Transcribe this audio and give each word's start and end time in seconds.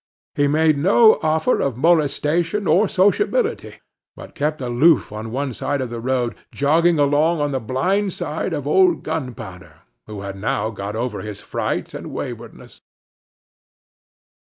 He 0.33 0.47
made 0.47 0.79
no 0.79 1.19
offer 1.21 1.61
of 1.61 1.77
molestation 1.77 2.65
or 2.65 2.87
sociability, 2.87 3.81
but 4.15 4.33
kept 4.33 4.59
aloof 4.59 5.11
on 5.11 5.29
one 5.29 5.53
side 5.53 5.79
of 5.79 5.91
the 5.91 5.99
road, 5.99 6.33
jogging 6.51 6.97
along 6.97 7.39
on 7.39 7.51
the 7.51 7.59
blind 7.59 8.11
side 8.11 8.51
of 8.51 8.65
old 8.65 9.03
Gunpowder, 9.03 9.81
who 10.07 10.21
had 10.21 10.37
now 10.37 10.71
got 10.71 10.95
over 10.95 11.19
his 11.21 11.41
fright 11.41 11.93
and 11.93 12.07
waywardness. 12.11 12.81